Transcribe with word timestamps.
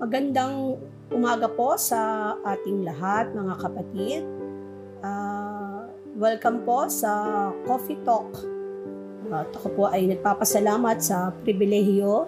Magandang 0.00 0.80
umaga 1.12 1.44
po 1.52 1.76
sa 1.76 2.32
ating 2.40 2.86
lahat, 2.88 3.36
mga 3.36 3.54
kapatid. 3.60 4.22
Uh, 5.04 5.84
welcome 6.16 6.64
po 6.64 6.88
sa 6.88 7.12
Coffee 7.68 8.00
Talk. 8.00 8.32
At 9.28 9.52
ako 9.52 9.68
po 9.76 9.82
ay 9.92 10.08
nagpapasalamat 10.08 10.96
sa 11.04 11.36
pribilehiyo 11.44 12.24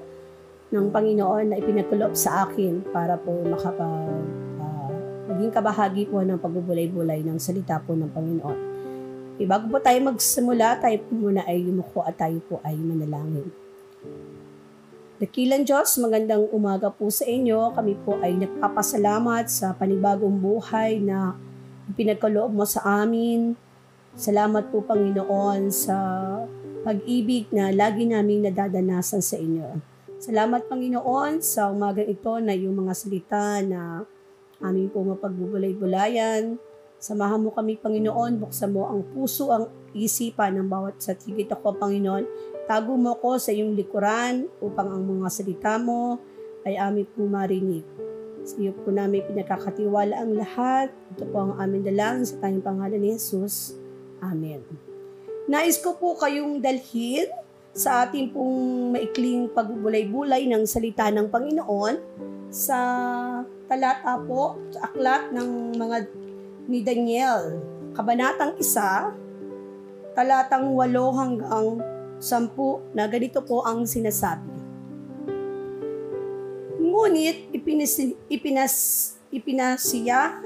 ng 0.76 0.92
Panginoon 0.92 1.54
na 1.54 1.56
ipinagkulob 1.56 2.12
sa 2.12 2.44
akin 2.44 2.84
para 2.92 3.16
po 3.16 3.32
makapag 3.48 4.12
uh, 4.60 4.92
maging 5.32 5.52
kabahagi 5.54 6.04
po 6.12 6.20
ng 6.20 6.36
pagbubulay-bulay 6.36 7.24
ng 7.24 7.40
salita 7.40 7.80
po 7.80 7.96
ng 7.96 8.12
Panginoon. 8.12 8.58
E, 9.40 9.48
bago 9.48 9.72
po 9.72 9.80
tayo 9.80 9.98
magsimula, 10.04 10.84
tayo 10.84 11.00
po 11.08 11.10
muna 11.16 11.42
ay 11.48 11.64
yumuko 11.64 12.04
at 12.04 12.20
tayo 12.20 12.38
po 12.44 12.60
ay 12.60 12.76
manalangin. 12.76 13.48
Dakilan 15.14 15.62
Diyos, 15.62 15.94
magandang 16.02 16.50
umaga 16.50 16.90
po 16.90 17.06
sa 17.06 17.22
inyo. 17.22 17.70
Kami 17.70 17.94
po 18.02 18.18
ay 18.18 18.34
nagpapasalamat 18.34 19.46
sa 19.46 19.70
panibagong 19.70 20.42
buhay 20.42 20.98
na 20.98 21.38
pinagkaloob 21.94 22.50
mo 22.50 22.66
sa 22.66 22.82
amin. 23.06 23.54
Salamat 24.18 24.74
po 24.74 24.82
Panginoon 24.82 25.70
sa 25.70 25.94
pag-ibig 26.82 27.46
na 27.54 27.70
lagi 27.70 28.10
naming 28.10 28.42
nadadanasan 28.42 29.22
sa 29.22 29.38
inyo. 29.38 29.78
Salamat 30.18 30.66
Panginoon 30.66 31.38
sa 31.38 31.70
umaga 31.70 32.02
ito 32.02 32.34
na 32.42 32.50
yung 32.50 32.74
mga 32.74 32.92
salita 32.98 33.62
na 33.62 34.02
aming 34.66 34.90
po 34.90 35.06
mapagbubulay-bulayan. 35.14 36.58
Samahan 36.98 37.38
mo 37.38 37.54
kami 37.54 37.78
Panginoon, 37.78 38.42
buksan 38.42 38.74
mo 38.74 38.90
ang 38.90 39.06
puso, 39.14 39.54
ang 39.54 39.70
isipan 39.94 40.58
ng 40.58 40.66
bawat 40.66 40.98
sa 40.98 41.14
tigit 41.14 41.46
ako 41.54 41.78
Panginoon 41.78 42.53
Tago 42.64 42.96
mo 42.96 43.12
ko 43.20 43.36
sa 43.36 43.52
iyong 43.52 43.76
likuran 43.76 44.48
upang 44.64 44.88
ang 44.88 45.04
mga 45.04 45.28
salita 45.28 45.76
mo 45.76 46.16
ay 46.64 46.80
aming 46.80 47.04
pong 47.12 47.28
marinig. 47.28 47.84
Sa 48.44 48.56
iyo 48.56 48.72
po 48.72 48.88
namin 48.88 49.24
pinakakatiwala 49.24 50.16
ang 50.16 50.32
lahat. 50.32 50.88
Ito 51.16 51.28
po 51.28 51.44
ang 51.44 51.60
aming 51.60 51.84
dalangin 51.84 52.24
sa 52.24 52.40
tayong 52.40 52.64
pangalan 52.64 53.00
ni 53.00 53.12
Jesus. 53.12 53.76
Amen. 54.24 54.64
Nais 55.44 55.76
ko 55.76 55.92
po 56.00 56.16
kayong 56.16 56.64
dalhin 56.64 57.28
sa 57.76 58.08
ating 58.08 58.32
pong 58.32 58.96
maikling 58.96 59.52
pagbubulay-bulay 59.52 60.48
ng 60.48 60.64
salita 60.64 61.12
ng 61.12 61.28
Panginoon 61.28 62.00
sa 62.48 62.78
talata 63.68 64.16
po, 64.24 64.56
sa 64.72 64.88
aklat 64.88 65.36
ng 65.36 65.76
mga 65.76 65.96
ni 66.64 66.80
Daniel, 66.80 67.60
kabanatang 67.92 68.56
isa, 68.56 69.12
talatang 70.16 70.72
8 70.72 70.96
hanggang 71.12 71.93
sampu 72.24 72.80
na 72.96 73.04
ganito 73.04 73.44
po 73.44 73.60
ang 73.68 73.84
sinasabi. 73.84 74.48
Ngunit 76.80 77.52
ipinas, 77.52 78.00
ipinas, 78.32 78.74
ipinasiya 79.28 80.40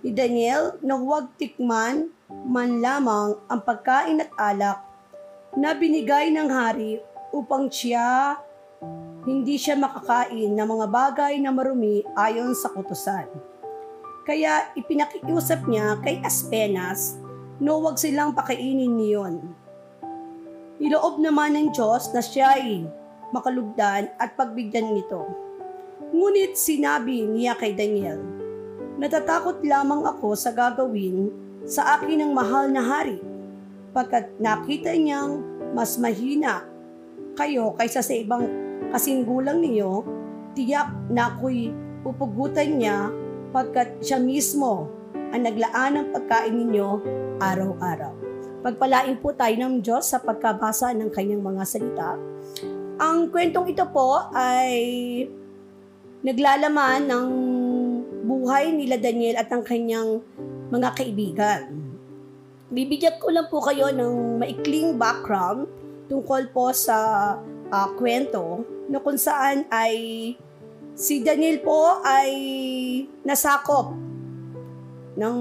ni 0.00 0.10
Daniel 0.16 0.80
na 0.80 0.96
huwag 0.96 1.28
tikman 1.36 2.08
man 2.48 2.80
lamang 2.80 3.36
ang 3.52 3.60
pagkain 3.60 4.24
at 4.24 4.32
alak 4.40 4.80
na 5.52 5.76
binigay 5.76 6.32
ng 6.32 6.48
hari 6.48 6.96
upang 7.28 7.68
siya 7.68 8.40
hindi 9.22 9.54
siya 9.54 9.78
makakain 9.78 10.50
ng 10.50 10.66
mga 10.66 10.86
bagay 10.90 11.38
na 11.38 11.54
marumi 11.54 12.02
ayon 12.18 12.56
sa 12.58 12.72
kutusan. 12.74 13.30
Kaya 14.26 14.74
ipinakiusap 14.74 15.66
niya 15.70 15.98
kay 16.02 16.18
Aspenas 16.22 17.18
na 17.62 17.74
huwag 17.78 17.98
silang 17.98 18.34
pakainin 18.34 18.90
niyon 18.90 19.61
Niloob 20.82 21.22
naman 21.22 21.54
ng 21.54 21.70
Diyos 21.70 22.10
na 22.10 22.18
siya 22.18 22.58
ay 22.58 22.82
makalugdan 23.30 24.10
at 24.18 24.34
pagbigyan 24.34 24.90
nito. 24.90 25.30
Ngunit 26.10 26.58
sinabi 26.58 27.22
niya 27.22 27.54
kay 27.54 27.78
Daniel, 27.78 28.18
Natatakot 28.98 29.62
lamang 29.62 30.02
ako 30.02 30.34
sa 30.34 30.50
gagawin 30.50 31.30
sa 31.70 31.94
akin 31.94 32.26
ng 32.26 32.32
mahal 32.34 32.66
na 32.66 32.82
hari, 32.82 33.22
pagkat 33.94 34.34
nakita 34.42 34.90
niyang 34.98 35.38
mas 35.70 35.96
mahina 36.02 36.66
kayo 37.38 37.72
kaysa 37.78 38.04
sa 38.04 38.12
ibang 38.12 38.44
kasinggulang 38.92 39.62
niyo, 39.64 40.04
tiyak 40.52 40.92
na 41.08 41.32
ako'y 41.32 41.72
pupugutan 42.04 42.76
niya 42.76 43.08
pagkat 43.54 44.02
siya 44.04 44.20
mismo 44.20 44.90
ang 45.32 45.46
naglaan 45.46 45.96
ng 45.96 46.06
pagkain 46.12 46.52
ninyo 46.52 46.88
araw-araw. 47.40 48.21
Pagpalain 48.62 49.18
po 49.18 49.34
tayo 49.34 49.58
ng 49.58 49.82
Diyos 49.82 50.06
sa 50.06 50.22
pagkabasa 50.22 50.94
ng 50.94 51.10
kanyang 51.10 51.42
mga 51.42 51.66
salita. 51.66 52.14
Ang 53.02 53.34
kwentong 53.34 53.66
ito 53.66 53.82
po 53.90 54.22
ay 54.30 54.78
naglalaman 56.22 57.10
ng 57.10 57.28
buhay 58.22 58.70
nila 58.70 59.02
Daniel 59.02 59.42
at 59.42 59.50
ng 59.50 59.66
kanyang 59.66 60.22
mga 60.70 60.88
kaibigan. 60.94 61.60
Bibigyan 62.70 63.18
ko 63.18 63.34
lang 63.34 63.50
po 63.50 63.58
kayo 63.66 63.90
ng 63.90 64.38
maikling 64.38 64.94
background 64.94 65.66
tungkol 66.06 66.46
po 66.54 66.70
sa 66.70 66.96
uh, 67.66 67.88
kwento 67.98 68.62
na 68.86 69.02
kung 69.02 69.18
saan 69.18 69.66
ay 69.74 69.94
si 70.94 71.18
Daniel 71.18 71.58
po 71.66 71.98
ay 72.06 72.30
nasakop 73.26 73.90
ng 75.18 75.36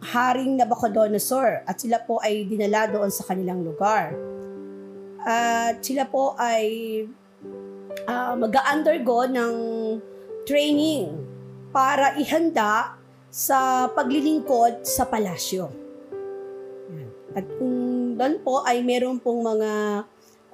Haring 0.00 0.58
Nabucodonosor 0.58 1.64
at 1.64 1.76
sila 1.78 2.02
po 2.02 2.20
ay 2.20 2.44
dinala 2.46 2.90
doon 2.90 3.10
sa 3.10 3.24
kanilang 3.28 3.62
lugar. 3.62 4.14
At 5.24 5.80
sila 5.80 6.04
po 6.04 6.36
ay 6.36 6.66
uh, 8.04 8.34
mag-undergo 8.36 9.24
ng 9.30 9.54
training 10.44 11.14
para 11.72 12.14
ihanda 12.20 13.00
sa 13.32 13.90
paglilingkod 13.90 14.86
sa 14.86 15.08
palasyo. 15.08 15.84
At 17.34 17.44
kung 17.58 18.14
doon 18.14 18.38
po 18.46 18.62
ay 18.62 18.78
meron 18.86 19.18
pong 19.18 19.42
mga 19.42 19.72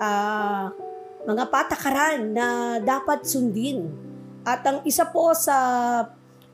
uh, 0.01 0.65
mga 1.29 1.45
patakaran 1.53 2.33
na 2.33 2.81
dapat 2.81 3.29
sundin. 3.29 3.93
At 4.41 4.65
ang 4.65 4.81
isa 4.89 5.05
po 5.05 5.37
sa 5.37 5.57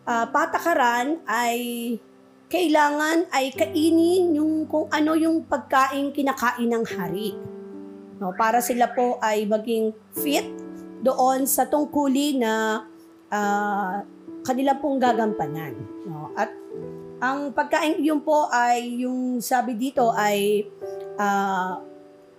uh, 0.02 0.26
patakaran 0.34 1.22
ay 1.30 1.58
kailangan 2.46 3.26
ay 3.34 3.50
kainin 3.50 4.38
yung 4.38 4.70
kung 4.70 4.86
ano 4.94 5.18
yung 5.18 5.42
pagkain 5.46 6.14
kinakain 6.14 6.70
ng 6.70 6.84
hari. 6.86 7.34
No, 8.16 8.32
para 8.32 8.62
sila 8.64 8.88
po 8.94 9.18
ay 9.20 9.44
maging 9.44 9.92
fit 10.16 10.46
doon 11.04 11.44
sa 11.44 11.68
tungkuli 11.68 12.40
na 12.40 12.86
uh, 13.28 14.00
kanila 14.46 14.78
pong 14.78 14.96
gagampanan. 15.02 15.76
No? 16.06 16.32
At 16.32 16.48
ang 17.20 17.52
pagkain 17.52 18.00
yun 18.00 18.22
po 18.22 18.48
ay 18.48 19.04
yung 19.04 19.42
sabi 19.42 19.76
dito 19.76 20.14
ay 20.14 20.64
uh, 21.18 21.82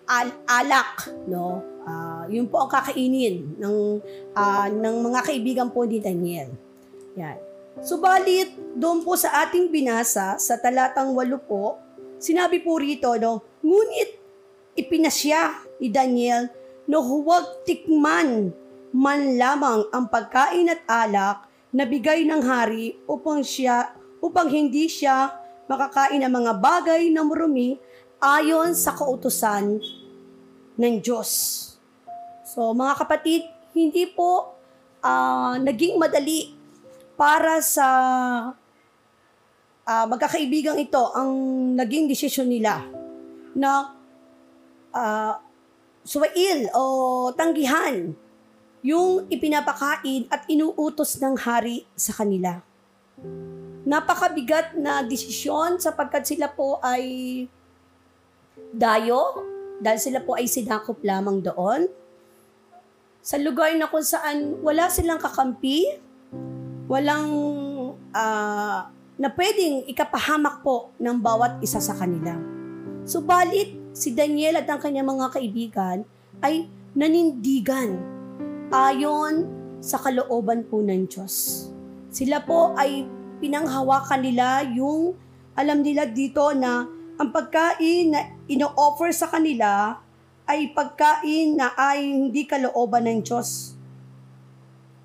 al- 0.08 0.42
alak, 0.48 1.14
no? 1.28 1.62
Uh, 1.88 2.28
yun 2.28 2.52
po 2.52 2.68
ang 2.68 2.72
kakainin 2.72 3.56
ng 3.56 3.78
uh, 4.36 4.68
ng 4.68 4.96
mga 5.08 5.20
kaibigan 5.24 5.70
po 5.72 5.88
ni 5.88 6.04
Daniel. 6.04 6.52
Yan. 7.16 7.47
Subalit, 7.78 8.58
doon 8.74 9.06
po 9.06 9.14
sa 9.14 9.46
ating 9.46 9.70
binasa, 9.70 10.38
sa 10.42 10.58
talatang 10.58 11.14
walo 11.14 11.38
po, 11.38 11.78
sinabi 12.18 12.66
po 12.66 12.82
rito, 12.82 13.14
no, 13.22 13.46
ngunit 13.62 14.18
ipinasya 14.74 15.78
ni 15.78 15.94
Daniel 15.94 16.50
na 16.90 16.98
huwag 16.98 17.66
tikman 17.70 18.50
man 18.90 19.38
lamang 19.38 19.86
ang 19.94 20.10
pagkain 20.10 20.74
at 20.74 20.82
alak 20.90 21.46
na 21.70 21.86
bigay 21.86 22.26
ng 22.26 22.42
hari 22.42 22.98
upang 23.06 23.46
siya 23.46 23.94
upang 24.24 24.50
hindi 24.50 24.90
siya 24.90 25.38
makakain 25.70 26.24
ng 26.24 26.34
mga 26.34 26.54
bagay 26.58 27.12
na 27.14 27.22
marumi 27.22 27.78
ayon 28.18 28.74
sa 28.74 28.96
kautusan 28.98 29.78
ng 30.80 30.96
Diyos. 31.04 31.30
So 32.48 32.74
mga 32.74 33.06
kapatid, 33.06 33.46
hindi 33.78 34.10
po 34.10 34.58
uh, 35.06 35.62
naging 35.62 36.02
madali 36.02 36.57
para 37.18 37.60
sa 37.66 37.88
uh, 39.84 40.06
magkakaibigang 40.06 40.78
ito 40.78 41.02
ang 41.18 41.34
naging 41.74 42.06
desisyon 42.06 42.46
nila 42.48 42.86
na 43.58 43.98
uh, 44.94 45.34
suwail 46.06 46.70
o 46.78 46.82
tanggihan 47.34 48.14
yung 48.86 49.26
ipinapakain 49.28 50.30
at 50.30 50.46
inuutos 50.48 51.18
ng 51.18 51.36
hari 51.36 51.84
sa 51.98 52.14
kanila. 52.14 52.62
Napakabigat 53.84 54.78
na 54.78 55.02
desisyon 55.02 55.82
sapagkat 55.82 56.24
sila 56.24 56.48
po 56.54 56.78
ay 56.86 57.44
dayo 58.70 59.42
dahil 59.82 60.00
sila 60.00 60.22
po 60.22 60.38
ay 60.38 60.46
sinakop 60.46 61.02
lamang 61.02 61.42
doon 61.42 61.90
sa 63.28 63.36
lugar 63.36 63.76
na 63.76 63.92
kung 63.92 64.08
saan 64.08 64.64
wala 64.64 64.88
silang 64.88 65.20
kakampi, 65.20 65.84
walang 66.88 67.32
uh, 68.16 68.80
na 69.18 69.30
pwedeng 69.36 69.84
ikapahamak 69.92 70.64
po 70.64 70.96
ng 70.98 71.20
bawat 71.20 71.60
isa 71.60 71.84
sa 71.84 71.94
kanila. 71.94 72.40
Subalit, 73.04 73.76
si 73.92 74.16
Daniel 74.16 74.64
at 74.64 74.68
ang 74.72 74.80
kanyang 74.80 75.10
mga 75.10 75.28
kaibigan 75.36 75.98
ay 76.40 76.68
nanindigan 76.96 78.00
ayon 78.72 79.48
sa 79.84 80.00
kalooban 80.00 80.66
po 80.68 80.84
ng 80.84 81.08
Diyos. 81.08 81.68
Sila 82.12 82.42
po 82.44 82.74
ay 82.76 83.06
pinanghawakan 83.44 84.22
nila 84.24 84.66
yung 84.74 85.14
alam 85.58 85.82
nila 85.82 86.06
dito 86.10 86.54
na 86.54 86.86
ang 87.18 87.30
pagkain 87.34 88.14
na 88.14 88.22
ino-offer 88.46 89.10
sa 89.10 89.26
kanila 89.30 89.98
ay 90.46 90.72
pagkain 90.72 91.58
na 91.58 91.74
ay 91.74 92.06
hindi 92.06 92.46
kalooban 92.46 93.10
ng 93.10 93.20
Diyos. 93.26 93.77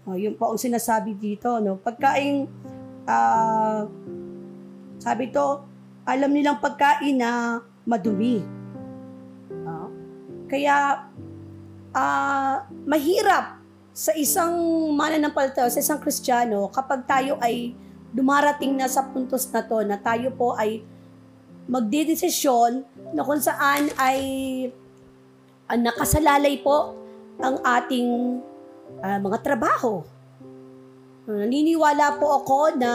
O, 0.02 0.18
yun 0.18 0.34
po 0.34 0.50
ang 0.50 0.58
sinasabi 0.58 1.14
dito. 1.14 1.62
No? 1.62 1.78
Pagkain, 1.78 2.50
uh, 3.06 3.86
sabi 4.98 5.30
to, 5.30 5.62
alam 6.02 6.30
nilang 6.34 6.58
pagkain 6.58 7.14
na 7.14 7.62
madumi. 7.86 8.42
Uh, 9.62 9.86
kaya, 10.50 11.06
uh, 11.94 12.54
mahirap 12.82 13.62
sa 13.92 14.10
isang 14.18 14.56
mananampalataya, 14.96 15.70
sa 15.70 15.78
isang 15.78 16.02
kristyano, 16.02 16.66
kapag 16.72 17.06
tayo 17.06 17.38
ay 17.38 17.76
dumarating 18.10 18.74
na 18.74 18.90
sa 18.90 19.06
puntos 19.06 19.46
na 19.54 19.62
to, 19.62 19.78
na 19.86 20.00
tayo 20.00 20.34
po 20.34 20.58
ay 20.58 20.82
magdidesisyon 21.70 22.82
na 23.14 23.22
kung 23.22 23.38
saan 23.38 23.86
ay 23.94 24.18
uh, 25.70 25.78
nakasalalay 25.78 26.58
po 26.58 26.98
ang 27.38 27.62
ating 27.62 28.42
uh, 29.00 29.18
mga 29.22 29.38
trabaho. 29.40 30.04
Naniniwala 31.24 32.18
po 32.18 32.42
ako 32.42 32.76
na 32.76 32.92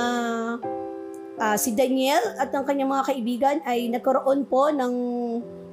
uh, 1.39 1.55
si 1.55 1.73
Daniel 1.73 2.21
at 2.37 2.51
ang 2.51 2.67
kanyang 2.67 2.91
mga 2.91 3.07
kaibigan 3.13 3.57
ay 3.63 3.87
nagkaroon 3.89 4.43
po 4.45 4.69
ng 4.69 4.93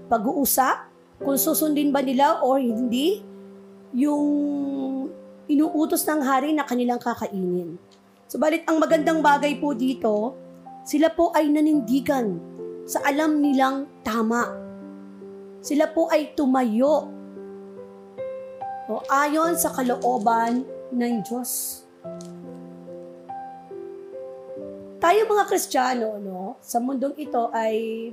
pag-uusap 0.06 0.88
kung 1.19 1.37
susundin 1.37 1.91
ba 1.91 2.05
nila 2.05 2.41
o 2.44 2.56
hindi 2.56 3.25
yung 3.94 4.26
inuutos 5.50 6.05
ng 6.06 6.21
hari 6.25 6.53
na 6.53 6.65
kanilang 6.65 7.00
kakainin. 7.00 7.77
Subalit 8.29 8.65
ang 8.67 8.81
magandang 8.81 9.20
bagay 9.20 9.61
po 9.61 9.77
dito, 9.77 10.35
sila 10.85 11.12
po 11.12 11.31
ay 11.32 11.49
nanindigan 11.49 12.41
sa 12.85 13.00
alam 13.05 13.41
nilang 13.41 13.88
tama. 14.05 14.44
Sila 15.65 15.88
po 15.88 16.12
ay 16.12 16.37
tumayo 16.37 17.09
o 18.89 19.01
ayon 19.09 19.57
sa 19.57 19.73
kalooban 19.73 20.65
ng 20.93 21.15
Diyos. 21.25 21.83
Tayo 25.01 25.21
mga 25.29 25.45
Kristiyano, 25.49 26.17
no, 26.21 26.57
sa 26.65 26.81
mundong 26.81 27.17
ito 27.21 27.53
ay 27.53 28.09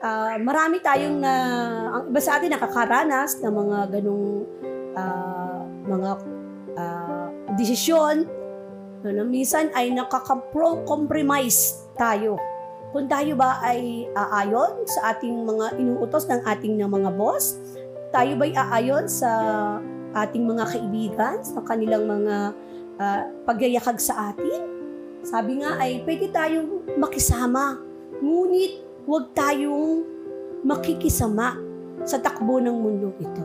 uh, 0.00 0.36
marami 0.40 0.80
tayong 0.80 1.20
na 1.20 1.34
ang 1.92 2.04
iba 2.08 2.20
sa 2.24 2.40
atin 2.40 2.56
nakakaranas 2.56 3.36
ng 3.40 3.52
mga 3.52 3.78
ganong 4.00 4.28
uh, 4.96 5.60
mga 5.84 6.10
uh, 6.76 7.26
desisyon 7.60 8.24
no, 9.04 9.12
na 9.12 9.24
minsan 9.28 9.68
ay 9.76 9.92
nakaka-compromise 9.92 11.84
tayo 12.00 12.40
kung 12.90 13.06
tayo 13.06 13.38
ba 13.38 13.62
ay 13.62 14.10
aayon 14.18 14.82
sa 14.82 15.14
ating 15.14 15.46
mga 15.46 15.78
inuutos 15.78 16.26
ng 16.26 16.42
ating 16.42 16.74
ng 16.74 16.90
mga 16.90 17.14
boss, 17.14 17.54
tayo 18.10 18.36
ba'y 18.36 18.52
aayon 18.54 19.06
sa 19.06 19.30
ating 20.14 20.42
mga 20.46 20.64
kaibigan, 20.66 21.36
sa 21.46 21.62
kanilang 21.62 22.06
mga 22.06 22.36
uh, 22.98 23.20
pagyayakag 23.46 23.98
sa 24.02 24.34
atin? 24.34 24.66
Sabi 25.22 25.62
nga 25.62 25.78
ay 25.78 26.02
pwede 26.02 26.30
tayong 26.30 26.98
makisama, 26.98 27.78
ngunit 28.18 28.82
huwag 29.06 29.32
tayong 29.32 30.04
makikisama 30.66 31.56
sa 32.04 32.18
takbo 32.20 32.58
ng 32.58 32.76
mundo 32.76 33.12
ito. 33.20 33.44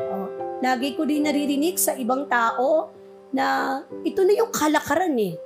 Oh, 0.00 0.28
lagi 0.64 0.94
ko 0.96 1.06
din 1.06 1.26
naririnig 1.26 1.76
sa 1.76 1.94
ibang 1.98 2.26
tao 2.26 2.90
na 3.30 3.78
ito 4.02 4.22
na 4.26 4.34
yung 4.34 4.50
kalakaran 4.50 5.14
eh 5.18 5.38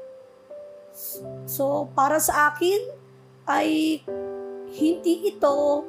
So, 1.45 1.91
para 1.93 2.23
sa 2.23 2.55
akin, 2.55 2.81
ay 3.45 4.01
hindi 4.75 5.29
ito 5.29 5.85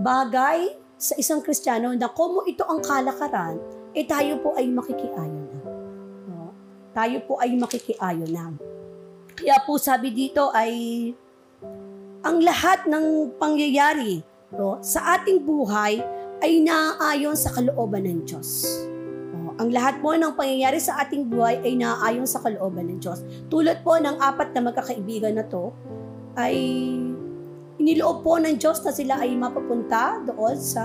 bagay 0.00 0.74
sa 1.02 1.18
isang 1.18 1.42
Kristiyano 1.42 1.90
na 1.98 2.06
kung 2.14 2.46
ito 2.46 2.62
ang 2.62 2.78
kalakaran, 2.78 3.58
eh 3.90 4.06
tayo 4.06 4.38
po 4.38 4.54
ay 4.54 4.70
makikiayon 4.70 5.50
na. 5.50 5.60
No? 6.30 6.54
Tayo 6.94 7.18
po 7.26 7.42
ay 7.42 7.58
makikiayon 7.58 8.30
na. 8.30 8.54
Kaya 9.34 9.58
po 9.66 9.82
sabi 9.82 10.14
dito 10.14 10.54
ay 10.54 10.70
ang 12.22 12.38
lahat 12.38 12.86
ng 12.86 13.34
pangyayari 13.34 14.22
no, 14.54 14.78
sa 14.78 15.18
ating 15.18 15.42
buhay 15.42 15.98
ay 16.38 16.62
naaayon 16.62 17.34
sa 17.34 17.50
kalooban 17.50 18.06
ng 18.06 18.22
Diyos. 18.22 18.70
Ang 19.58 19.74
lahat 19.74 19.98
po 19.98 20.14
ng 20.14 20.38
pangyayari 20.38 20.78
sa 20.78 21.02
ating 21.02 21.26
buhay 21.26 21.58
ay 21.66 21.74
naaayon 21.82 22.30
sa 22.30 22.38
kalooban 22.38 22.86
ng 22.86 23.02
Diyos. 23.02 23.26
Tulad 23.50 23.82
po 23.82 23.98
ng 23.98 24.22
apat 24.22 24.54
na 24.54 24.70
magkakaibigan 24.70 25.34
na 25.34 25.44
to, 25.50 25.74
ay 26.38 26.56
iniloob 27.82 28.22
po 28.22 28.38
ng 28.38 28.62
Diyos 28.62 28.78
na 28.86 28.94
sila 28.94 29.18
ay 29.18 29.34
mapapunta 29.34 30.22
doon 30.22 30.54
sa 30.54 30.82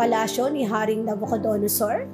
palasyo 0.00 0.48
ni 0.48 0.64
Haring 0.64 1.04
Nabucodonosor. 1.04 2.08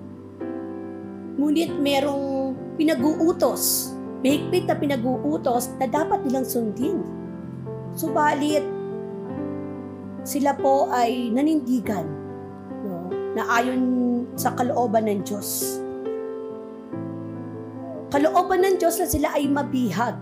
Ngunit 1.38 1.78
merong 1.78 2.58
pinag-uutos, 2.74 3.94
mahigpit 4.18 4.66
na 4.66 4.74
pinag-uutos 4.74 5.70
na 5.78 5.86
dapat 5.86 6.26
nilang 6.26 6.42
sundin. 6.42 7.06
Subalit, 7.94 8.66
sila 10.26 10.58
po 10.58 10.90
ay 10.90 11.30
nanindigan 11.30 12.10
no, 12.82 13.14
na 13.38 13.46
ayon 13.62 13.82
sa 14.34 14.58
kalooban 14.58 15.06
ng 15.06 15.22
Diyos. 15.22 15.78
Kalooban 18.10 18.58
ng 18.66 18.74
Diyos 18.82 18.98
na 18.98 19.06
sila 19.06 19.28
ay 19.38 19.46
mabihag. 19.46 20.18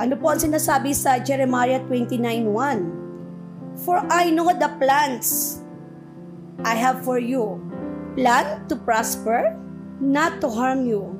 Ano 0.00 0.16
po 0.16 0.32
ang 0.32 0.40
sinasabi 0.40 0.96
sa 0.96 1.20
Jeremiah 1.20 1.76
29.1? 1.84 3.84
For 3.84 4.00
I 4.08 4.32
know 4.32 4.48
the 4.48 4.72
plans 4.80 5.60
I 6.64 6.72
have 6.72 7.04
for 7.04 7.20
you. 7.20 7.60
Plan 8.16 8.64
to 8.72 8.80
prosper, 8.80 9.52
not 10.00 10.40
to 10.40 10.48
harm 10.48 10.88
you. 10.88 11.12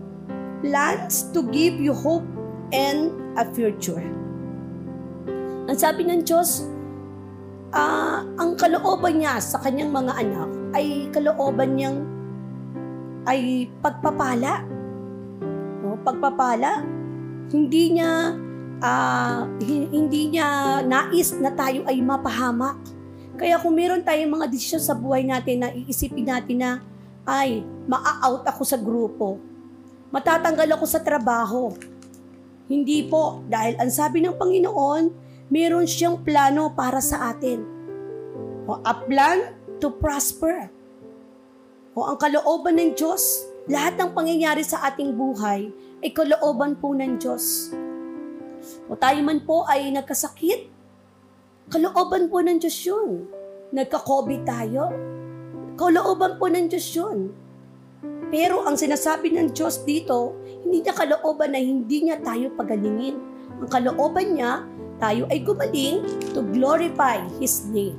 Plans 0.65 1.29
to 1.37 1.45
give 1.53 1.77
you 1.77 1.93
hope 1.93 2.25
and 2.73 3.13
a 3.37 3.45
future. 3.53 4.01
Ang 5.69 5.77
sabi 5.77 6.09
ng 6.09 6.25
Diyos, 6.25 6.65
uh, 7.77 8.25
ang 8.41 8.57
kalooban 8.57 9.21
niya 9.21 9.45
sa 9.45 9.61
kanyang 9.61 9.93
mga 9.93 10.25
anak 10.25 10.49
ay 10.73 11.05
kalooban 11.13 11.77
niyang 11.77 12.01
ay 13.29 13.69
pagpapala. 13.85 14.65
No, 15.85 16.01
pagpapala. 16.01 16.81
Hindi 17.53 18.01
niya 18.01 18.41
uh, 18.81 19.47
hindi 19.65 20.37
niya 20.37 20.81
nais 20.85 21.37
na 21.37 21.53
tayo 21.53 21.85
ay 21.87 22.01
mapahamak. 22.01 22.77
Kaya 23.37 23.57
kung 23.57 23.77
meron 23.77 24.05
tayong 24.05 24.37
mga 24.37 24.47
desisyon 24.53 24.83
sa 24.85 24.93
buhay 24.93 25.25
natin 25.25 25.65
na 25.65 25.69
iisipin 25.73 26.29
natin 26.29 26.61
na 26.61 26.71
ay 27.25 27.65
maa-out 27.89 28.45
ako 28.49 28.63
sa 28.65 28.77
grupo. 28.77 29.41
Matatanggal 30.11 30.77
ako 30.77 30.85
sa 30.85 31.01
trabaho. 31.01 31.73
Hindi 32.67 33.07
po 33.07 33.41
dahil 33.47 33.79
ang 33.79 33.91
sabi 33.93 34.21
ng 34.25 34.37
Panginoon, 34.37 35.03
meron 35.49 35.87
siyang 35.87 36.21
plano 36.21 36.75
para 36.75 36.99
sa 36.99 37.33
atin. 37.33 37.63
O, 38.67 38.79
a 38.83 38.95
plan 38.95 39.57
to 39.83 39.91
prosper. 39.91 40.71
O 41.97 42.07
ang 42.07 42.19
kalooban 42.19 42.79
ng 42.79 42.95
Diyos, 42.95 43.47
lahat 43.67 43.99
ng 43.99 44.11
pangyayari 44.15 44.63
sa 44.63 44.87
ating 44.91 45.15
buhay 45.15 45.71
ay 46.01 46.11
kalooban 46.15 46.79
po 46.79 46.95
ng 46.95 47.19
Diyos. 47.19 47.75
O 48.91 48.95
tayo 48.99 49.21
man 49.25 49.43
po 49.43 49.65
ay 49.67 49.91
nagkasakit, 49.95 50.69
kalooban 51.71 52.29
po 52.29 52.43
ng 52.43 52.59
Diyos 52.59 52.79
yun. 52.85 53.27
Nagka-COVID 53.71 54.41
tayo, 54.43 54.91
kalooban 55.79 56.37
po 56.37 56.51
ng 56.51 56.67
Diyos 56.67 56.87
yun. 56.95 57.31
Pero 58.31 58.63
ang 58.63 58.79
sinasabi 58.79 59.35
ng 59.35 59.55
Diyos 59.55 59.83
dito, 59.83 60.39
hindi 60.67 60.87
niya 60.87 60.95
kalooban 60.95 61.55
na 61.55 61.61
hindi 61.63 62.07
niya 62.07 62.23
tayo 62.23 62.55
pagalingin. 62.55 63.19
Ang 63.59 63.69
kalooban 63.71 64.39
niya, 64.39 64.63
tayo 65.01 65.25
ay 65.33 65.41
gumaling 65.43 66.05
to 66.37 66.45
glorify 66.53 67.19
His 67.41 67.65
name 67.73 67.97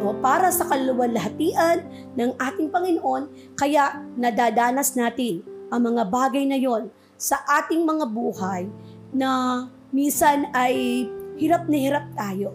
o 0.00 0.14
para 0.16 0.48
sa 0.54 0.64
kaluwalhatian 0.70 1.82
ng 2.14 2.30
ating 2.38 2.70
Panginoon, 2.70 3.54
kaya 3.58 3.98
nadadanas 4.14 4.94
natin 4.94 5.42
ang 5.68 5.90
mga 5.90 6.02
bagay 6.06 6.46
na 6.46 6.58
yon 6.58 6.88
sa 7.18 7.42
ating 7.60 7.82
mga 7.82 8.06
buhay 8.08 8.70
na 9.10 9.66
minsan 9.90 10.50
ay 10.54 11.06
hirap 11.38 11.66
na 11.66 11.76
hirap 11.78 12.06
tayo 12.14 12.54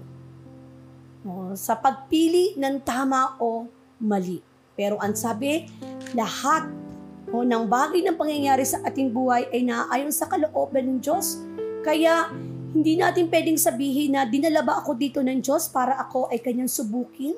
o, 1.25 1.57
sa 1.57 1.75
pagpili 1.75 2.53
ng 2.55 2.85
tama 2.85 3.35
o 3.41 3.65
mali. 3.99 4.39
Pero 4.75 4.99
ang 4.99 5.15
sabi, 5.15 5.65
lahat 6.13 6.69
o 7.31 7.41
ng 7.41 7.65
bagay 7.65 8.05
ng 8.05 8.15
pangyayari 8.19 8.61
sa 8.67 8.83
ating 8.85 9.09
buhay 9.09 9.49
ay 9.49 9.65
naaayon 9.65 10.13
sa 10.13 10.29
kalooban 10.29 10.85
ng 10.85 10.99
Diyos. 11.01 11.41
Kaya 11.81 12.29
hindi 12.75 12.99
natin 12.99 13.31
pwedeng 13.31 13.57
sabihin 13.57 14.13
na 14.13 14.27
dinala 14.27 14.61
ba 14.61 14.83
ako 14.83 14.99
dito 14.99 15.23
ng 15.23 15.39
Diyos 15.39 15.71
para 15.71 15.95
ako 15.95 16.29
ay 16.29 16.43
kanyang 16.43 16.69
subukin? 16.69 17.33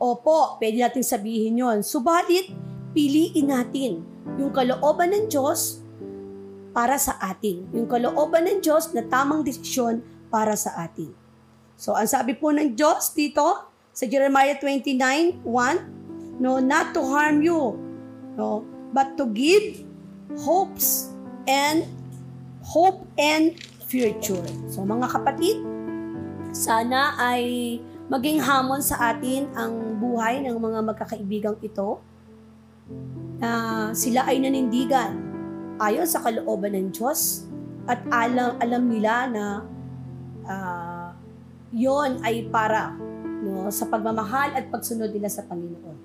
Opo, 0.00 0.56
pwede 0.60 0.80
natin 0.80 1.04
sabihin 1.04 1.60
yon. 1.60 1.78
Subalit, 1.84 2.52
piliin 2.92 3.48
natin 3.48 4.00
yung 4.36 4.52
kalooban 4.52 5.12
ng 5.12 5.24
Diyos 5.28 5.79
para 6.70 6.96
sa 6.96 7.18
atin. 7.18 7.66
Yung 7.74 7.90
kalooban 7.90 8.46
ng 8.46 8.58
Diyos 8.62 8.94
na 8.94 9.02
tamang 9.06 9.42
desisyon 9.42 10.02
para 10.30 10.54
sa 10.54 10.74
atin. 10.86 11.10
So, 11.74 11.96
ang 11.96 12.06
sabi 12.06 12.36
po 12.36 12.52
ng 12.54 12.76
Diyos 12.76 13.10
dito 13.16 13.66
sa 13.90 14.04
Jeremiah 14.06 14.54
29, 14.58 15.42
1, 15.42 16.38
no, 16.38 16.60
not 16.62 16.92
to 16.94 17.02
harm 17.02 17.42
you, 17.42 17.74
no, 18.36 18.62
but 18.94 19.18
to 19.18 19.26
give 19.32 19.82
hopes 20.44 21.10
and 21.50 21.88
hope 22.62 23.02
and 23.18 23.58
future. 23.88 24.44
So, 24.70 24.86
mga 24.86 25.10
kapatid, 25.10 25.64
sana 26.54 27.18
ay 27.18 27.78
maging 28.10 28.42
hamon 28.42 28.82
sa 28.82 29.14
atin 29.14 29.50
ang 29.54 29.98
buhay 29.98 30.42
ng 30.42 30.58
mga 30.58 30.78
magkakaibigang 30.82 31.58
ito 31.62 32.02
na 33.38 33.50
sila 33.94 34.26
ay 34.26 34.42
nanindigan 34.42 35.29
ayon 35.80 36.04
sa 36.04 36.20
kalooban 36.20 36.76
ng 36.76 36.88
Diyos 36.92 37.48
at 37.88 38.04
alam, 38.12 38.60
alam 38.60 38.82
nila 38.86 39.26
na 39.32 39.44
uh, 40.46 41.08
yon 41.72 42.20
ay 42.20 42.46
para 42.52 42.94
no, 43.40 43.66
sa 43.72 43.88
pagmamahal 43.88 44.52
at 44.52 44.68
pagsunod 44.68 45.10
nila 45.10 45.32
sa 45.32 45.42
Panginoon. 45.48 45.98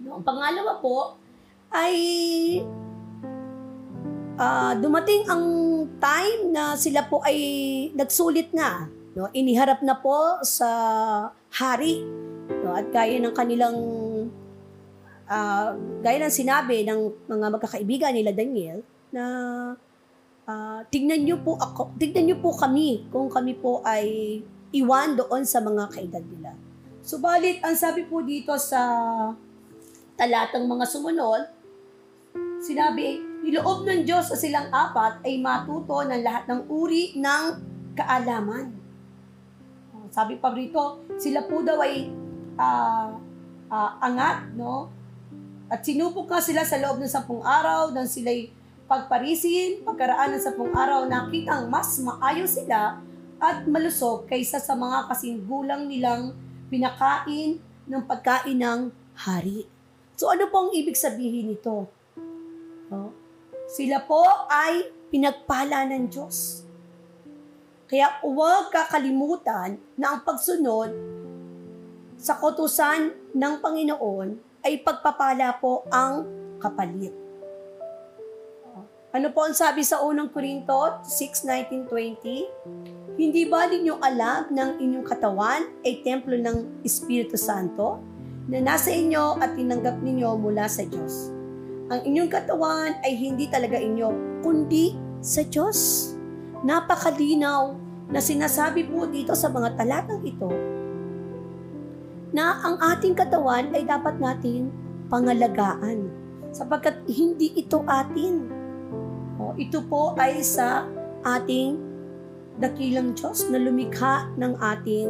No, 0.00 0.18
ang 0.18 0.24
pangalawa 0.24 0.80
po 0.80 1.20
ay 1.70 1.94
uh, 4.40 4.72
dumating 4.80 5.28
ang 5.28 5.44
time 6.00 6.50
na 6.50 6.74
sila 6.74 7.04
po 7.04 7.20
ay 7.22 7.38
nagsulit 7.92 8.50
na 8.56 8.88
No, 9.10 9.26
iniharap 9.34 9.82
na 9.82 9.98
po 9.98 10.38
sa 10.46 10.70
hari. 11.50 12.06
No, 12.62 12.78
at 12.78 12.94
gaya 12.94 13.18
ng 13.18 13.34
kanilang 13.34 13.78
uh, 15.30 15.78
gaya 16.02 16.18
ng 16.26 16.34
sinabi 16.34 16.82
ng 16.82 17.30
mga 17.30 17.46
magkakaibigan 17.54 18.10
nila 18.10 18.34
Daniel 18.34 18.82
na 19.14 19.24
uh, 20.44 20.80
tignan 20.90 21.22
niyo 21.22 21.38
po 21.40 21.54
ako, 21.54 21.94
tignan 21.96 22.26
niyo 22.26 22.42
po 22.42 22.50
kami 22.52 23.06
kung 23.14 23.30
kami 23.30 23.54
po 23.54 23.80
ay 23.86 24.38
iwan 24.74 25.14
doon 25.14 25.46
sa 25.46 25.62
mga 25.62 25.88
kaedad 25.94 26.24
nila. 26.26 26.52
Subalit, 27.00 27.62
ang 27.64 27.78
sabi 27.78 28.04
po 28.04 28.20
dito 28.20 28.52
sa 28.58 28.82
talatang 30.18 30.68
mga 30.68 30.84
sumunod, 30.84 31.42
sinabi, 32.60 33.22
niloob 33.40 33.88
ng 33.88 34.04
Diyos 34.04 34.28
sa 34.28 34.36
silang 34.36 34.68
apat 34.68 35.24
ay 35.24 35.40
matuto 35.40 36.04
ng 36.04 36.20
lahat 36.20 36.44
ng 36.44 36.68
uri 36.68 37.16
ng 37.16 37.44
kaalaman 37.96 38.80
sabi 40.10 40.36
pa 40.42 40.50
rito, 40.50 41.06
sila 41.16 41.46
po 41.46 41.62
daw 41.62 41.78
ay 41.86 42.10
uh, 42.58 43.14
uh, 43.70 43.90
angat, 44.02 44.50
no? 44.58 44.90
At 45.70 45.86
sinupok 45.86 46.26
nga 46.26 46.42
sila 46.42 46.66
sa 46.66 46.82
loob 46.82 46.98
ng 46.98 47.06
sampung 47.06 47.46
araw 47.46 47.94
nang 47.94 48.10
sila'y 48.10 48.50
pagparisin, 48.90 49.86
pagkaraan 49.86 50.34
ng 50.34 50.42
sampung 50.42 50.74
araw, 50.74 51.06
nakitang 51.06 51.70
mas 51.70 51.94
maayos 52.02 52.58
sila 52.58 52.98
at 53.38 53.62
malusog 53.70 54.26
kaysa 54.26 54.58
sa 54.58 54.74
mga 54.74 55.06
kasing 55.06 55.46
gulang 55.46 55.86
nilang 55.86 56.34
pinakain 56.66 57.62
ng 57.86 58.02
pagkain 58.02 58.58
ng 58.58 58.80
hari. 59.14 59.70
So 60.18 60.34
ano 60.34 60.50
po 60.50 60.66
ang 60.66 60.70
ibig 60.74 60.98
sabihin 60.98 61.54
nito? 61.54 61.86
No? 62.90 63.14
Sila 63.70 64.02
po 64.02 64.26
ay 64.50 64.90
pinagpala 65.14 65.86
ng 65.86 66.10
Diyos. 66.10 66.66
Kaya 67.86 68.18
huwag 68.26 68.74
kakalimutan 68.74 69.78
na 69.94 70.18
ang 70.18 70.26
pagsunod 70.26 70.90
sa 72.18 72.42
kotusan 72.42 73.14
ng 73.38 73.54
Panginoon 73.62 74.49
ay 74.64 74.80
pagpapala 74.84 75.56
po 75.60 75.84
ang 75.88 76.24
kapalit. 76.60 77.12
Ano 79.10 79.34
po 79.34 79.42
ang 79.42 79.58
sabi 79.58 79.82
sa 79.82 80.06
unang 80.06 80.30
Korinto 80.30 81.02
6:19-20? 81.02 83.18
Hindi 83.18 83.42
ba 83.50 83.66
ninyo 83.66 83.98
alam 83.98 84.54
ng 84.54 84.78
inyong 84.78 85.02
katawan 85.02 85.66
ay 85.82 86.06
templo 86.06 86.38
ng 86.38 86.86
Espiritu 86.86 87.34
Santo 87.34 87.98
na 88.46 88.62
nasa 88.62 88.94
inyo 88.94 89.42
at 89.42 89.58
tinanggap 89.58 89.98
ninyo 89.98 90.30
mula 90.38 90.70
sa 90.70 90.86
Diyos? 90.86 91.34
Ang 91.90 92.06
inyong 92.06 92.30
katawan 92.30 93.02
ay 93.02 93.18
hindi 93.18 93.50
talaga 93.50 93.82
inyo, 93.82 94.14
kundi 94.46 94.94
sa 95.18 95.42
Diyos 95.42 96.14
napakalinaw 96.62 97.74
na 98.14 98.22
sinasabi 98.22 98.86
po 98.86 99.10
dito 99.10 99.34
sa 99.34 99.50
mga 99.50 99.74
talatang 99.74 100.22
ito 100.22 100.78
na 102.30 102.62
ang 102.62 102.76
ating 102.78 103.14
katawan 103.14 103.70
ay 103.74 103.82
dapat 103.82 104.18
nating 104.22 104.70
pangalagaan 105.10 106.10
sapagkat 106.54 107.02
hindi 107.10 107.54
ito 107.58 107.82
atin. 107.86 108.46
O, 109.38 109.54
ito 109.58 109.82
po 109.86 110.14
ay 110.18 110.42
sa 110.42 110.86
ating 111.26 111.78
dakilang 112.60 113.16
Diyos 113.16 113.48
na 113.48 113.58
lumikha 113.58 114.30
ng 114.36 114.52
ating 114.58 115.08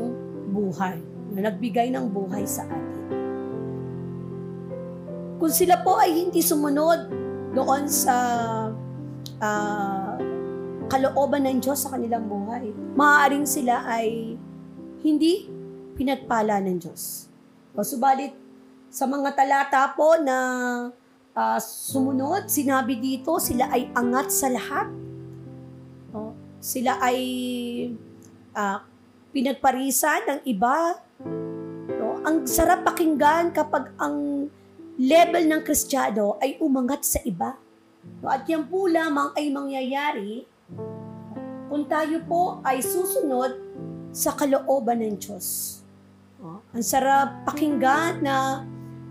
buhay, 0.55 0.97
na 1.35 1.51
nagbigay 1.51 1.93
ng 1.93 2.07
buhay 2.09 2.45
sa 2.47 2.65
atin. 2.65 3.07
Kung 5.41 5.53
sila 5.53 5.81
po 5.81 5.97
ay 5.97 6.13
hindi 6.13 6.45
sumunod 6.45 7.11
doon 7.57 7.89
sa 7.89 8.17
uh, 9.41 10.15
kalooban 10.91 11.47
ng 11.47 11.59
Diyos 11.63 11.87
sa 11.87 11.95
kanilang 11.95 12.27
buhay. 12.27 12.71
Maaaring 12.99 13.47
sila 13.47 13.87
ay 13.87 14.37
hindi 15.01 15.49
pinagpala 16.01 16.57
ng 16.65 16.81
Diyos. 16.81 17.29
O 17.77 17.85
subalit, 17.85 18.33
sa 18.89 19.05
mga 19.05 19.37
talata 19.37 19.93
po 19.93 20.17
na 20.17 20.39
uh, 21.37 21.59
sumunod, 21.61 22.49
sinabi 22.49 22.97
dito, 22.97 23.37
sila 23.37 23.69
ay 23.69 23.93
angat 23.93 24.33
sa 24.33 24.49
lahat. 24.49 24.89
O, 26.17 26.33
sila 26.57 26.97
ay 27.05 27.21
uh, 28.57 28.81
pinagparisan 29.31 30.25
ng 30.25 30.41
iba. 30.49 30.97
O, 32.01 32.25
ang 32.25 32.49
sarap 32.49 32.83
pakinggan 32.83 33.53
kapag 33.53 33.93
ang 34.01 34.49
level 34.97 35.45
ng 35.53 35.61
Kristiyano 35.63 36.41
ay 36.41 36.57
umangat 36.65 37.05
sa 37.05 37.21
iba. 37.29 37.61
O, 38.25 38.27
at 38.27 38.49
yan 38.49 38.67
po 38.67 38.89
lamang 38.89 39.37
ay 39.37 39.53
mangyayari 39.53 40.49
kung 41.71 41.87
tayo 41.87 42.19
po 42.27 42.59
ay 42.67 42.83
susunod 42.83 43.55
sa 44.11 44.35
kalooban 44.35 45.07
ng 45.07 45.15
Diyos. 45.15 45.80
Oh, 46.41 46.65
ang 46.73 46.85
sarap 46.85 47.45
pakinggan 47.45 48.25
na 48.25 48.65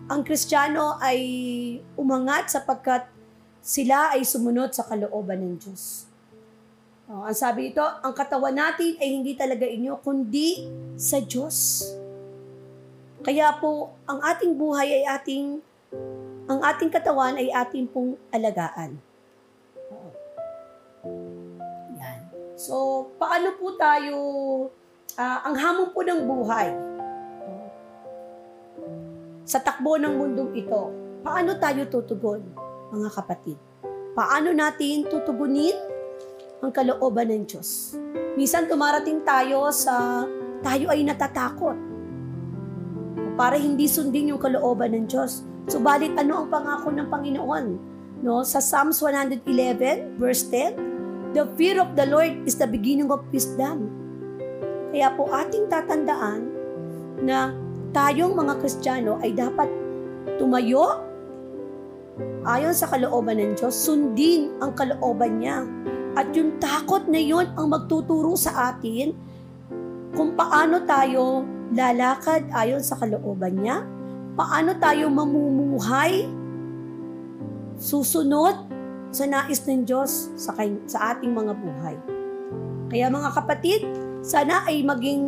ang 0.10 0.22
Kristiyano 0.26 0.98
ay 0.98 1.22
umangat 1.94 2.50
sapagkat 2.50 3.06
sila 3.62 4.18
ay 4.18 4.26
sumunod 4.26 4.74
sa 4.74 4.90
kalooban 4.90 5.38
ng 5.38 5.56
Diyos. 5.62 6.10
Oh, 7.06 7.26
ang 7.26 7.38
sabi 7.38 7.70
ito, 7.70 7.82
ang 7.82 8.14
katawan 8.18 8.58
natin 8.58 8.98
ay 8.98 9.10
hindi 9.14 9.38
talaga 9.38 9.66
inyo, 9.66 10.02
kundi 10.02 10.66
sa 10.98 11.22
Diyos. 11.22 11.86
Kaya 13.22 13.54
po, 13.62 13.94
ang 14.10 14.22
ating 14.26 14.58
buhay 14.58 15.02
ay 15.02 15.04
ating, 15.06 15.62
ang 16.50 16.60
ating 16.66 16.90
katawan 16.90 17.38
ay 17.38 17.54
ating 17.54 17.86
pong 17.86 18.18
alagaan. 18.34 18.98
So, 22.60 23.08
paano 23.16 23.56
po 23.56 23.72
tayo, 23.80 24.18
uh, 25.16 25.40
ang 25.48 25.56
hamon 25.56 25.96
po 25.96 26.04
ng 26.04 26.28
buhay, 26.28 26.68
sa 29.50 29.58
takbo 29.58 29.98
ng 29.98 30.14
mundong 30.14 30.54
ito, 30.54 30.94
paano 31.26 31.58
tayo 31.58 31.90
tutugon, 31.90 32.46
mga 32.94 33.10
kapatid? 33.18 33.58
Paano 34.14 34.54
natin 34.54 35.10
tutugunin 35.10 35.74
ang 36.62 36.70
kalooban 36.70 37.34
ng 37.34 37.50
Diyos? 37.50 37.98
Minsan 38.38 38.70
tumarating 38.70 39.26
tayo 39.26 39.74
sa 39.74 40.22
tayo 40.62 40.94
ay 40.94 41.02
natatakot 41.02 41.74
para 43.34 43.58
hindi 43.58 43.90
sundin 43.90 44.30
yung 44.30 44.38
kalooban 44.38 44.94
ng 44.94 45.10
Diyos. 45.10 45.42
Subalit 45.66 46.14
ano 46.14 46.46
ang 46.46 46.48
pangako 46.54 46.94
ng 46.94 47.10
Panginoon? 47.10 47.66
No, 48.22 48.46
sa 48.46 48.62
Psalms 48.62 49.02
111 49.02 50.22
verse 50.22 50.46
10, 50.46 51.34
The 51.34 51.50
fear 51.58 51.82
of 51.82 51.98
the 51.98 52.06
Lord 52.06 52.46
is 52.46 52.54
the 52.54 52.70
beginning 52.70 53.10
of 53.10 53.26
wisdom. 53.34 53.90
Kaya 54.94 55.10
po 55.18 55.26
ating 55.34 55.74
tatandaan 55.74 56.42
na 57.26 57.54
tayong 57.92 58.34
mga 58.38 58.54
Kristiyano 58.62 59.18
ay 59.22 59.34
dapat 59.34 59.70
tumayo 60.38 61.06
ayon 62.46 62.76
sa 62.76 62.88
kalooban 62.92 63.40
ng 63.40 63.56
Diyos, 63.56 63.76
sundin 63.76 64.54
ang 64.60 64.76
kalooban 64.76 65.40
niya. 65.40 65.64
At 66.18 66.34
yung 66.36 66.58
takot 66.60 67.08
na 67.08 67.22
yun 67.22 67.48
ang 67.56 67.72
magtuturo 67.72 68.36
sa 68.36 68.74
atin 68.74 69.14
kung 70.18 70.34
paano 70.34 70.84
tayo 70.84 71.46
lalakad 71.72 72.50
ayon 72.50 72.82
sa 72.82 72.98
kalooban 72.98 73.62
niya, 73.62 73.86
paano 74.34 74.74
tayo 74.82 75.08
mamumuhay, 75.08 76.26
susunod 77.80 78.68
sa 79.10 79.26
nais 79.26 79.62
ng 79.66 79.86
Diyos 79.86 80.34
sa, 80.36 80.54
kay, 80.54 80.76
sa 80.86 81.16
ating 81.16 81.32
mga 81.32 81.54
buhay. 81.56 81.96
Kaya 82.90 83.06
mga 83.10 83.30
kapatid, 83.38 83.86
sana 84.26 84.66
ay 84.66 84.82
maging 84.82 85.24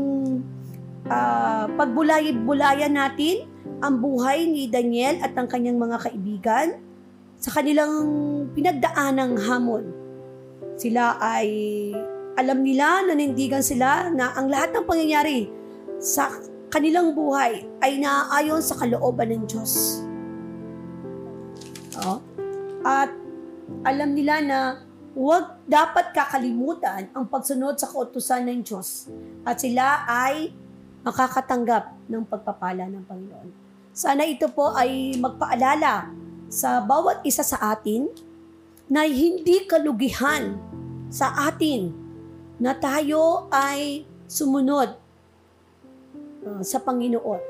uh, 1.12 1.64
pagbulay-bulayan 1.76 2.96
natin 2.96 3.44
ang 3.84 4.00
buhay 4.00 4.48
ni 4.48 4.72
Daniel 4.72 5.20
at 5.20 5.36
ang 5.36 5.52
kanyang 5.52 5.76
mga 5.76 5.98
kaibigan 6.08 6.80
sa 7.42 7.50
kanilang 7.60 7.94
pinagdaanang 8.54 9.36
hamon. 9.42 9.90
Sila 10.78 11.18
ay 11.20 11.50
alam 12.40 12.64
nila, 12.64 13.04
nanindigan 13.04 13.62
sila 13.62 14.08
na 14.14 14.32
ang 14.38 14.48
lahat 14.48 14.72
ng 14.72 14.86
pangyayari 14.88 15.52
sa 16.00 16.32
kanilang 16.72 17.12
buhay 17.12 17.68
ay 17.84 18.00
naaayon 18.00 18.64
sa 18.64 18.80
kalooban 18.80 19.36
ng 19.36 19.44
Diyos. 19.50 20.06
Oh. 22.08 22.24
At 22.82 23.12
alam 23.84 24.16
nila 24.16 24.42
na 24.42 24.60
huwag 25.12 25.60
dapat 25.68 26.16
kakalimutan 26.16 27.12
ang 27.12 27.28
pagsunod 27.28 27.76
sa 27.76 27.92
kautusan 27.92 28.48
ng 28.48 28.64
Diyos 28.64 29.12
at 29.44 29.60
sila 29.60 30.08
ay 30.08 30.56
makakatanggap 31.02 31.94
ng 32.06 32.24
pagpapala 32.26 32.86
ng 32.90 33.04
Panginoon. 33.06 33.50
Sana 33.92 34.24
ito 34.24 34.48
po 34.54 34.72
ay 34.72 35.18
magpaalala 35.18 36.14
sa 36.52 36.80
bawat 36.84 37.26
isa 37.26 37.42
sa 37.42 37.76
atin 37.76 38.08
na 38.92 39.08
hindi 39.08 39.64
kalugihan 39.66 40.56
sa 41.12 41.48
atin 41.48 41.92
na 42.62 42.76
tayo 42.78 43.48
ay 43.50 44.06
sumunod 44.30 44.96
uh, 46.46 46.62
sa 46.64 46.80
Panginoon. 46.80 47.42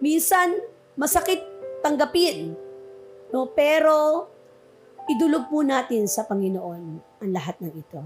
Minsan, 0.00 0.58
masakit 0.98 1.42
tanggapin, 1.84 2.54
no? 3.30 3.50
pero 3.52 4.26
idulog 5.10 5.52
po 5.52 5.60
natin 5.60 6.08
sa 6.08 6.24
Panginoon 6.24 6.82
ang 7.20 7.30
lahat 7.30 7.60
ng 7.60 7.72
ito. 7.76 8.02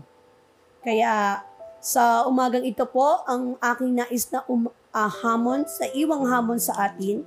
Kaya 0.82 1.42
sa 1.78 2.26
umagang 2.26 2.66
ito 2.66 2.82
po, 2.86 3.22
ang 3.24 3.54
aking 3.62 3.98
nais 3.98 4.26
na 4.34 4.42
um, 4.50 4.66
uh, 4.68 5.10
hamon, 5.22 5.62
sa 5.66 5.86
iwang 5.94 6.26
hamon 6.26 6.58
sa 6.58 6.74
atin, 6.90 7.22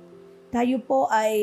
tayo 0.52 0.76
po 0.84 1.08
ay 1.08 1.34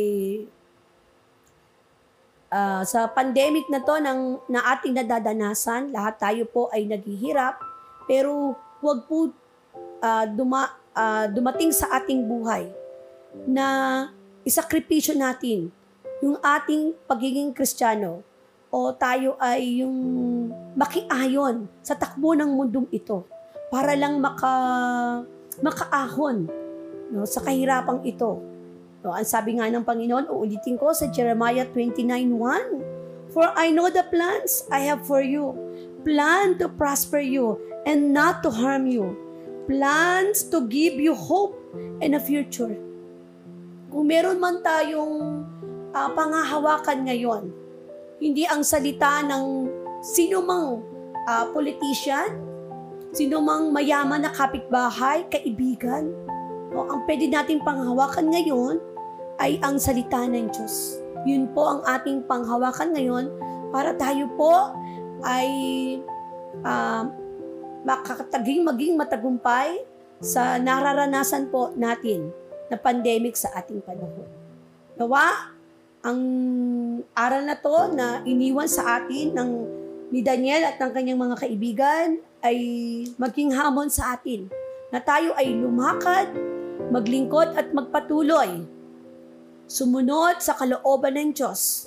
uh, 2.54 2.86
sa 2.86 3.10
pandemic 3.10 3.66
na 3.70 3.82
to 3.82 3.98
ng, 3.98 4.22
na 4.50 4.62
ating 4.78 4.94
nadadanasan, 4.94 5.90
lahat 5.90 6.22
tayo 6.22 6.44
po 6.46 6.70
ay 6.70 6.86
naghihirap, 6.86 7.58
pero 8.06 8.54
huwag 8.82 9.06
po 9.10 9.34
uh, 10.02 10.26
duma, 10.30 10.78
uh, 10.94 11.26
dumating 11.30 11.74
sa 11.74 11.90
ating 11.98 12.26
buhay 12.26 12.70
na 13.46 13.66
isakripisyo 14.46 15.14
natin 15.18 15.70
yung 16.20 16.38
ating 16.42 16.98
pagiging 17.06 17.54
kristyano 17.54 18.26
o 18.70 18.94
tayo 18.94 19.34
ay 19.42 19.82
yung 19.82 19.98
makiayon 20.78 21.66
sa 21.82 21.98
takbo 21.98 22.38
ng 22.38 22.50
mundong 22.54 22.90
ito 22.94 23.26
para 23.74 23.98
lang 23.98 24.22
maka 24.22 24.54
makaahon 25.62 26.50
no 27.10 27.26
sa 27.26 27.42
kahirapang 27.42 28.06
ito. 28.06 28.42
No, 29.00 29.16
ang 29.16 29.26
sabi 29.26 29.56
nga 29.58 29.72
ng 29.72 29.88
Panginoon, 29.88 30.28
uulitin 30.28 30.76
ko 30.76 30.92
sa 30.92 31.08
Jeremiah 31.08 31.64
29:1, 31.72 33.32
For 33.32 33.48
I 33.56 33.72
know 33.72 33.88
the 33.88 34.04
plans 34.04 34.68
I 34.68 34.92
have 34.92 35.08
for 35.08 35.24
you, 35.24 35.56
plan 36.04 36.60
to 36.60 36.68
prosper 36.68 37.24
you 37.24 37.58
and 37.88 38.12
not 38.12 38.44
to 38.44 38.52
harm 38.52 38.92
you, 38.92 39.16
plans 39.72 40.44
to 40.52 40.68
give 40.68 41.00
you 41.00 41.16
hope 41.16 41.56
and 42.04 42.18
a 42.18 42.22
future. 42.22 42.76
Kung 43.90 44.06
meron 44.12 44.38
man 44.38 44.60
tayong 44.62 45.48
uh, 45.96 46.10
pangahawakan 46.14 47.08
ngayon, 47.08 47.44
hindi 48.20 48.44
ang 48.44 48.62
salita 48.68 49.24
ng 49.24 49.46
sino 50.04 50.44
mang 50.44 50.84
uh, 51.24 51.46
politician, 51.56 52.36
sino 53.16 53.40
mang 53.40 53.72
mayaman 53.72 54.28
na 54.28 54.32
kapitbahay, 54.32 55.24
kaibigan. 55.32 56.12
O, 56.76 56.86
ang 56.86 57.08
pwede 57.08 57.32
nating 57.32 57.64
panghawakan 57.64 58.30
ngayon 58.30 58.76
ay 59.40 59.58
ang 59.64 59.80
salita 59.80 60.28
ng 60.28 60.52
Diyos. 60.52 61.00
Yun 61.24 61.50
po 61.56 61.66
ang 61.66 61.82
ating 61.88 62.28
panghawakan 62.28 62.94
ngayon 62.94 63.26
para 63.72 63.96
tayo 63.96 64.28
po 64.36 64.76
ay 65.24 65.50
uh, 66.64 67.04
makakataging 67.88 68.68
maging 68.68 68.94
matagumpay 69.00 69.80
sa 70.20 70.60
nararanasan 70.60 71.48
po 71.48 71.72
natin 71.80 72.36
na 72.68 72.76
pandemic 72.76 73.40
sa 73.40 73.50
ating 73.56 73.80
panahon. 73.80 74.28
Nawa, 75.00 75.56
ang 76.04 76.20
aral 77.14 77.44
na 77.46 77.56
to 77.60 77.94
na 77.94 78.22
iniwan 78.24 78.68
sa 78.70 79.02
atin 79.02 79.36
ng 79.36 79.52
ni 80.10 80.26
Daniel 80.26 80.66
at 80.66 80.82
ng 80.82 80.92
kanyang 80.92 81.22
mga 81.22 81.36
kaibigan 81.38 82.08
ay 82.42 82.58
maging 83.20 83.54
hamon 83.54 83.94
sa 83.94 84.18
atin 84.18 84.50
na 84.90 84.98
tayo 84.98 85.38
ay 85.38 85.54
lumakad, 85.54 86.34
maglingkod 86.90 87.54
at 87.54 87.70
magpatuloy 87.70 88.66
sumunod 89.70 90.42
sa 90.42 90.58
kalooban 90.58 91.14
ng 91.14 91.30
Diyos. 91.38 91.86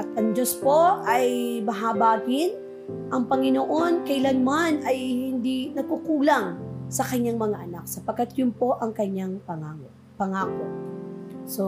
At 0.00 0.08
ang 0.16 0.32
Diyos 0.32 0.56
po 0.56 1.04
ay 1.04 1.60
mahabagin 1.60 2.64
ang 3.12 3.28
Panginoon 3.28 4.04
kailanman 4.04 4.84
ay 4.84 4.96
hindi 5.32 5.72
nagkukulang 5.72 6.60
sa 6.88 7.04
kanyang 7.04 7.40
mga 7.40 7.56
anak 7.70 7.84
sapagkat 7.88 8.36
yun 8.36 8.52
po 8.52 8.76
ang 8.80 8.92
kanyang 8.92 9.40
pangako. 9.44 9.88
pangako. 10.14 10.66
So, 11.44 11.64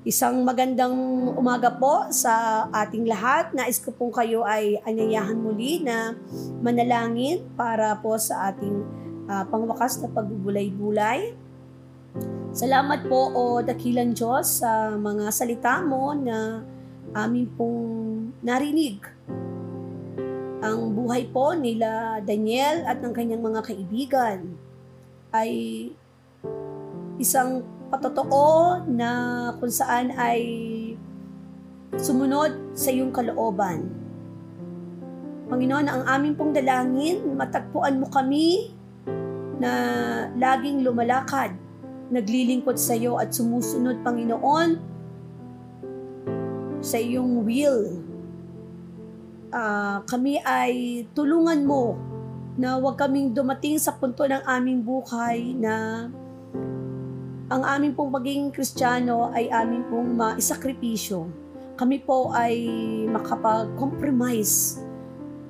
Isang 0.00 0.48
magandang 0.48 0.96
umaga 1.36 1.68
po 1.76 2.08
sa 2.08 2.64
ating 2.72 3.04
lahat. 3.04 3.52
Nais 3.52 3.76
ko 3.76 3.92
pong 3.92 4.08
kayo 4.16 4.48
ay 4.48 4.80
anyayahan 4.88 5.36
muli 5.36 5.84
na 5.84 6.16
manalangin 6.64 7.44
para 7.52 7.92
po 8.00 8.16
sa 8.16 8.48
ating 8.48 8.80
uh, 9.28 9.44
pangwakas 9.52 10.00
na 10.00 10.08
pagbubulay-bulay. 10.08 11.36
Salamat 12.56 13.12
po 13.12 13.28
o 13.28 13.60
dakilang 13.60 14.16
Diyos 14.16 14.64
sa 14.64 14.96
mga 14.96 15.28
salita 15.28 15.84
mo 15.84 16.16
na 16.16 16.64
amin 17.12 17.44
pong 17.52 18.32
narinig. 18.40 19.04
Ang 20.64 20.96
buhay 20.96 21.28
po 21.28 21.52
nila 21.52 22.24
Daniel 22.24 22.88
at 22.88 23.04
ng 23.04 23.12
kanyang 23.12 23.44
mga 23.44 23.68
kaibigan 23.68 24.56
ay 25.28 25.52
isang 27.20 27.79
patotoo 27.90 28.86
na 28.86 29.10
kung 29.58 29.72
saan 29.74 30.14
ay 30.14 30.40
sumunod 31.98 32.78
sa 32.78 32.94
iyong 32.94 33.10
kalooban. 33.10 33.90
Panginoon, 35.50 35.90
ang 35.90 36.02
aming 36.06 36.38
pong 36.38 36.54
dalangin, 36.54 37.34
matagpuan 37.34 37.98
mo 37.98 38.06
kami 38.06 38.70
na 39.58 39.72
laging 40.38 40.86
lumalakad, 40.86 41.50
naglilingkod 42.14 42.78
sa 42.78 42.94
iyo 42.94 43.18
at 43.18 43.34
sumusunod, 43.34 43.98
Panginoon, 44.06 44.78
sa 46.78 47.02
iyong 47.02 47.42
will. 47.42 47.98
Uh, 49.50 49.98
kami 50.06 50.38
ay 50.46 51.02
tulungan 51.10 51.66
mo 51.66 51.98
na 52.54 52.78
huwag 52.78 52.94
kaming 52.94 53.34
dumating 53.34 53.82
sa 53.82 53.90
punto 53.90 54.22
ng 54.22 54.46
aming 54.46 54.78
buhay 54.86 55.58
na 55.58 56.06
ang 57.50 57.66
aming 57.66 57.98
pong 57.98 58.14
pagiging 58.14 58.54
kristyano 58.54 59.34
ay 59.34 59.50
aming 59.50 59.82
pong 59.90 60.14
maisakripisyo. 60.14 61.26
Kami 61.74 61.98
po 61.98 62.30
ay 62.30 62.62
makapag-compromise. 63.10 64.78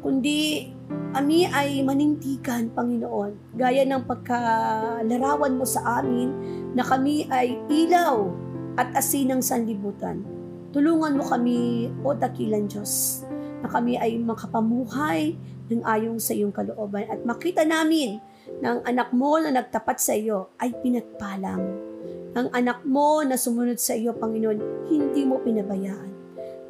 Kundi 0.01 0.73
kami 1.13 1.45
ay 1.45 1.85
manintigan, 1.85 2.73
Panginoon, 2.73 3.53
gaya 3.53 3.85
ng 3.85 4.09
pagkalarawan 4.09 5.61
mo 5.61 5.69
sa 5.69 6.01
amin 6.01 6.33
na 6.73 6.81
kami 6.81 7.29
ay 7.29 7.61
ilaw 7.69 8.33
at 8.81 8.97
asin 8.97 9.37
ng 9.37 9.45
sanlibutan. 9.45 10.25
Tulungan 10.73 11.21
mo 11.21 11.25
kami, 11.29 11.93
O 12.01 12.17
Dakilan 12.17 12.65
Diyos, 12.65 13.27
na 13.61 13.69
kami 13.69 14.01
ay 14.01 14.17
makapamuhay 14.17 15.37
ng 15.69 15.85
ayong 15.85 16.17
sa 16.17 16.33
iyong 16.33 16.55
kalooban 16.55 17.05
at 17.13 17.21
makita 17.29 17.69
namin 17.69 18.25
na 18.65 18.81
ang 18.81 18.81
anak 18.89 19.13
mo 19.13 19.37
na 19.37 19.53
nagtapat 19.53 20.01
sa 20.01 20.17
iyo 20.17 20.49
ay 20.57 20.73
pinagpala 20.81 21.61
mo 21.61 21.90
ang 22.31 22.47
anak 22.55 22.87
mo 22.87 23.27
na 23.27 23.35
sumunod 23.35 23.79
sa 23.83 23.99
iyo, 23.99 24.15
Panginoon, 24.15 24.87
hindi 24.87 25.23
mo 25.27 25.43
pinabayaan. 25.43 26.11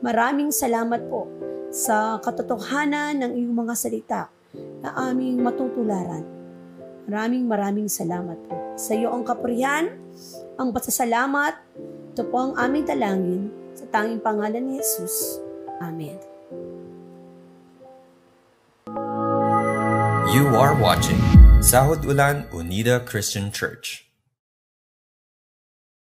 Maraming 0.01 0.49
salamat 0.49 1.05
po 1.13 1.29
sa 1.69 2.17
katotohanan 2.25 3.21
ng 3.21 3.33
iyong 3.37 3.55
mga 3.55 3.75
salita 3.77 4.23
na 4.81 4.97
aming 5.13 5.45
matutularan. 5.45 6.25
Maraming 7.05 7.45
maraming 7.45 7.89
salamat 7.93 8.41
po. 8.49 8.57
Sa 8.81 8.97
iyo 8.97 9.13
ang 9.13 9.23
kapurihan, 9.23 9.93
ang 10.57 10.73
pasasalamat, 10.73 11.55
ito 12.17 12.23
po 12.27 12.37
ang 12.51 12.53
aming 12.57 12.89
talangin 12.89 13.53
sa 13.77 13.85
tanging 13.93 14.23
pangalan 14.25 14.65
ni 14.65 14.81
Jesus. 14.81 15.39
Amen. 15.85 16.17
You 20.31 20.47
are 20.57 20.73
watching 20.79 21.21
Sahod 21.61 22.09
Ulan 22.09 22.49
Unida 22.55 23.03
Christian 23.05 23.53
Church. 23.53 24.10